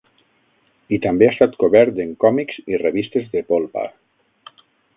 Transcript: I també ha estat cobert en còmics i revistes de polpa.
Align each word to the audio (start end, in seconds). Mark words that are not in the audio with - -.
I 0.97 0.97
també 1.03 1.27
ha 1.27 1.33
estat 1.33 1.53
cobert 1.63 2.01
en 2.05 2.15
còmics 2.25 2.57
i 2.73 2.81
revistes 2.85 3.31
de 3.35 3.45
polpa. 3.53 3.85